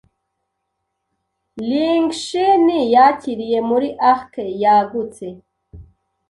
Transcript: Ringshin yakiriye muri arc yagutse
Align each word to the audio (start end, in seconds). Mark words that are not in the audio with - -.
Ringshin 1.67 2.65
yakiriye 2.93 3.57
muri 3.69 3.87
arc 4.11 4.31
yagutse 4.63 5.25